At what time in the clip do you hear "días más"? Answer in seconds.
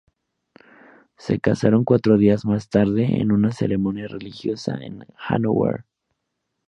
2.17-2.69